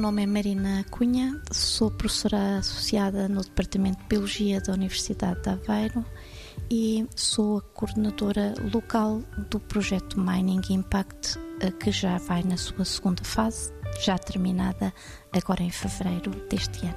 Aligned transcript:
nome 0.00 0.22
é 0.22 0.26
Marina 0.26 0.84
Cunha, 0.90 1.40
sou 1.52 1.90
professora 1.90 2.58
associada 2.58 3.28
no 3.28 3.42
Departamento 3.42 3.98
de 3.98 4.08
Biologia 4.08 4.60
da 4.60 4.72
Universidade 4.72 5.40
de 5.42 5.50
Aveiro 5.50 6.04
e 6.70 7.06
sou 7.14 7.58
a 7.58 7.60
coordenadora 7.60 8.54
local 8.72 9.22
do 9.50 9.60
projeto 9.60 10.18
Mining 10.18 10.62
Impact, 10.70 11.38
eh, 11.60 11.70
que 11.70 11.92
já 11.92 12.18
vai 12.18 12.42
na 12.42 12.56
sua 12.56 12.84
segunda 12.84 13.22
fase, 13.24 13.72
já 14.00 14.18
terminada 14.18 14.92
agora 15.32 15.62
em 15.62 15.70
fevereiro 15.70 16.30
deste 16.48 16.86
ano. 16.86 16.96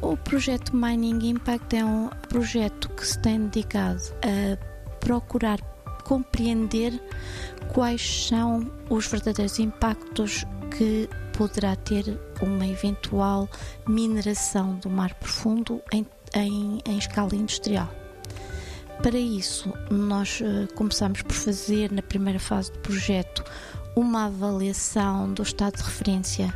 O 0.00 0.16
projeto 0.16 0.76
Mining 0.76 1.28
Impact 1.28 1.76
é 1.76 1.84
um 1.84 2.08
projeto 2.28 2.88
que 2.90 3.06
se 3.06 3.18
tem 3.20 3.46
dedicado 3.48 4.02
a 4.22 4.56
procurar 5.00 5.60
compreender 6.04 7.00
quais 7.72 8.28
são 8.28 8.70
os 8.88 9.06
verdadeiros 9.06 9.58
impactos 9.58 10.44
que 10.76 11.08
poderá 11.36 11.76
ter 11.76 12.18
uma 12.42 12.66
eventual 12.66 13.48
mineração 13.86 14.74
do 14.76 14.90
mar 14.90 15.14
profundo 15.14 15.80
em, 15.92 16.06
em, 16.34 16.80
em 16.84 16.98
escala 16.98 17.34
industrial. 17.34 17.88
Para 19.02 19.16
isso, 19.16 19.72
nós 19.90 20.40
uh, 20.40 20.72
começamos 20.74 21.22
por 21.22 21.32
fazer, 21.32 21.92
na 21.92 22.02
primeira 22.02 22.40
fase 22.40 22.72
do 22.72 22.80
projeto, 22.80 23.44
uma 23.94 24.26
avaliação 24.26 25.32
do 25.32 25.42
estado 25.42 25.76
de 25.76 25.82
referência 25.82 26.52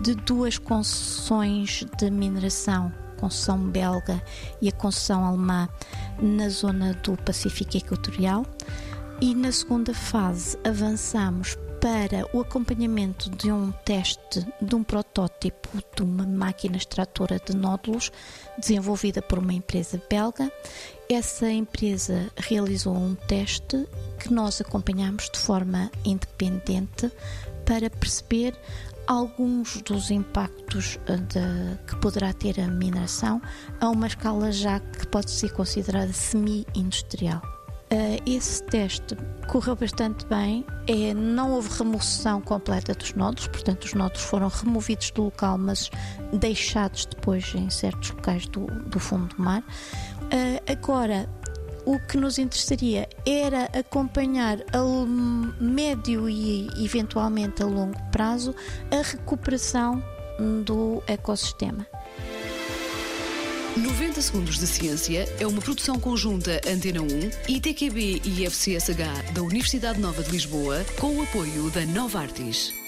de 0.00 0.14
duas 0.14 0.56
concessões 0.56 1.84
de 1.98 2.10
mineração, 2.10 2.92
concessão 3.22 3.56
belga 3.56 4.20
e 4.60 4.68
a 4.68 4.72
concessão 4.72 5.24
alemã, 5.24 5.68
na 6.20 6.48
zona 6.48 6.92
do 6.94 7.16
Pacífico 7.16 7.76
Equatorial. 7.76 8.44
E 9.20 9.32
na 9.32 9.52
segunda 9.52 9.94
fase, 9.94 10.58
avançamos 10.64 11.56
para 11.80 12.26
o 12.32 12.40
acompanhamento 12.40 13.30
de 13.30 13.52
um 13.52 13.70
teste 13.84 14.44
de 14.60 14.74
um 14.74 14.82
protótipo 14.82 15.68
de 15.94 16.02
uma 16.02 16.26
máquina 16.26 16.76
extratora 16.76 17.40
de 17.44 17.56
nódulos 17.56 18.10
desenvolvida 18.58 19.22
por 19.22 19.38
uma 19.38 19.52
empresa 19.52 20.02
belga. 20.10 20.50
Essa 21.08 21.50
empresa 21.50 22.28
realizou 22.36 22.96
um 22.96 23.14
teste 23.14 23.86
que 24.22 24.32
nós 24.32 24.60
acompanhamos 24.60 25.28
de 25.28 25.38
forma 25.38 25.90
independente 26.04 27.10
para 27.66 27.90
perceber 27.90 28.56
alguns 29.08 29.82
dos 29.82 30.12
impactos 30.12 30.96
eh, 31.08 31.16
de, 31.16 31.84
que 31.86 31.96
poderá 31.96 32.32
ter 32.32 32.60
a 32.60 32.68
mineração 32.68 33.42
a 33.80 33.88
uma 33.88 34.06
escala 34.06 34.52
já 34.52 34.78
que 34.78 35.06
pode 35.08 35.30
ser 35.30 35.52
considerada 35.52 36.12
semi-industrial. 36.12 37.42
Uh, 37.92 38.16
esse 38.24 38.62
teste 38.62 39.14
correu 39.48 39.76
bastante 39.76 40.24
bem, 40.24 40.64
é, 40.86 41.12
não 41.12 41.50
houve 41.52 41.68
remoção 41.76 42.40
completa 42.40 42.94
dos 42.94 43.12
nódulos, 43.12 43.48
portanto, 43.48 43.84
os 43.84 43.92
nódulos 43.92 44.22
foram 44.22 44.48
removidos 44.48 45.10
do 45.10 45.24
local, 45.24 45.58
mas 45.58 45.90
deixados 46.32 47.04
depois 47.04 47.52
em 47.54 47.68
certos 47.68 48.12
locais 48.12 48.46
do, 48.46 48.64
do 48.66 48.98
fundo 48.98 49.34
do 49.34 49.42
mar. 49.42 49.60
Uh, 49.60 50.72
agora, 50.72 51.28
o 51.84 51.98
que 51.98 52.16
nos 52.16 52.38
interessaria 52.38 53.08
era 53.26 53.64
acompanhar 53.78 54.58
a 54.72 54.82
médio 55.60 56.28
e 56.28 56.68
eventualmente 56.84 57.62
a 57.62 57.66
longo 57.66 57.98
prazo 58.10 58.54
a 58.90 59.02
recuperação 59.02 60.02
do 60.64 61.02
ecossistema. 61.06 61.86
90 63.76 64.20
Segundos 64.20 64.58
de 64.58 64.66
Ciência 64.66 65.26
é 65.40 65.46
uma 65.46 65.62
produção 65.62 65.98
conjunta 65.98 66.60
Antena 66.66 67.00
1, 67.00 67.06
ITQB 67.48 68.20
e 68.22 68.46
FCSH 68.46 69.32
da 69.32 69.42
Universidade 69.42 69.98
Nova 69.98 70.22
de 70.22 70.30
Lisboa, 70.30 70.84
com 71.00 71.16
o 71.16 71.22
apoio 71.22 71.70
da 71.70 71.80
Nova 71.86 72.20
Artis. 72.20 72.81